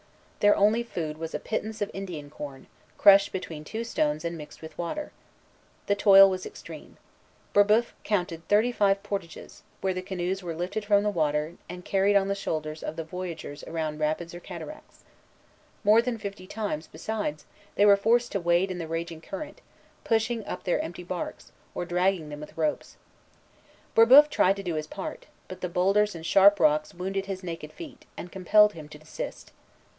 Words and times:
Their 0.39 0.55
only 0.55 0.81
food 0.81 1.19
was 1.19 1.35
a 1.35 1.39
pittance 1.39 1.79
of 1.79 1.91
Indian 1.93 2.31
corn, 2.31 2.65
crushed 2.97 3.31
between 3.31 3.63
two 3.63 3.83
stones 3.83 4.25
and 4.25 4.35
mixed 4.35 4.59
with 4.59 4.75
water. 4.75 5.11
The 5.85 5.93
toil 5.93 6.27
was 6.27 6.47
extreme. 6.47 6.97
Brébeuf 7.53 7.91
counted 8.03 8.47
thirty 8.47 8.71
five 8.71 9.03
portages, 9.03 9.61
where 9.81 9.93
the 9.93 10.01
canoes 10.01 10.41
were 10.41 10.55
lifted 10.55 10.83
from 10.85 11.03
the 11.03 11.11
water, 11.11 11.53
and 11.69 11.85
carried 11.85 12.15
on 12.15 12.27
the 12.27 12.33
shoulders 12.33 12.81
of 12.81 12.95
the 12.95 13.03
voyagers 13.03 13.63
around 13.65 13.99
rapids 13.99 14.33
or 14.33 14.39
cataracts. 14.39 15.03
More 15.83 16.01
than 16.01 16.17
fifty 16.17 16.47
times, 16.47 16.87
besides, 16.87 17.45
they 17.75 17.85
were 17.85 17.95
forced 17.95 18.31
to 18.31 18.39
wade 18.39 18.71
in 18.71 18.79
the 18.79 18.87
raging 18.87 19.21
current, 19.21 19.61
pushing 20.03 20.43
up 20.47 20.63
their 20.63 20.79
empty 20.79 21.03
barks, 21.03 21.51
or 21.75 21.85
dragging 21.85 22.29
them 22.29 22.39
with 22.39 22.57
ropes. 22.57 22.97
Brébeuf 23.95 24.31
tried 24.31 24.55
to 24.55 24.63
do 24.63 24.73
his 24.73 24.87
part; 24.87 25.27
but 25.47 25.61
the 25.61 25.69
boulders 25.69 26.15
and 26.15 26.25
sharp 26.25 26.59
rocks 26.59 26.95
wounded 26.95 27.27
his 27.27 27.43
naked 27.43 27.71
feet, 27.71 28.07
and 28.17 28.31
compelled 28.31 28.73
him 28.73 28.89
to 28.89 28.97
desist. 28.97 29.51